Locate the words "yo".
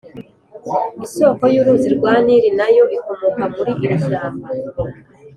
2.75-2.83